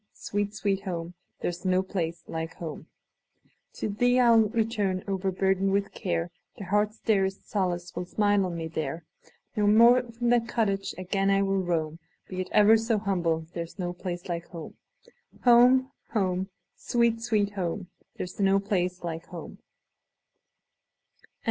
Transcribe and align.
sweet, 0.15 0.55
sweet 0.55 0.81
home! 0.81 1.13
There 1.41 1.51
's 1.51 1.63
no 1.63 1.83
place 1.83 2.23
like 2.27 2.55
home! 2.55 2.87
To 3.73 3.87
thee 3.87 4.19
I 4.19 4.29
'll 4.31 4.49
return, 4.49 5.03
overburdened 5.07 5.71
with 5.73 5.91
care; 5.91 6.31
The 6.57 6.63
heart's 6.65 6.97
dearest 6.97 7.47
solace 7.47 7.95
will 7.95 8.07
smile 8.07 8.43
on 8.47 8.57
me 8.57 8.67
there; 8.67 9.05
No 9.55 9.67
more 9.67 10.01
from 10.11 10.29
that 10.31 10.47
cottage 10.47 10.95
again 10.97 11.27
will 11.45 11.57
I 11.63 11.67
roam; 11.67 11.99
Be 12.27 12.41
it 12.41 12.49
ever 12.51 12.77
so 12.77 12.97
humble, 12.97 13.41
there 13.53 13.67
's 13.67 13.77
no 13.77 13.93
place 13.93 14.27
like 14.27 14.47
home. 14.47 14.73
Home! 15.43 15.91
home! 16.13 16.49
sweet, 16.75 17.21
sweet 17.21 17.51
home! 17.51 17.91
There 18.15 18.25
's 18.25 18.39
no 18.39 18.59
place 18.59 19.03
like 19.03 19.27
home! 19.27 19.59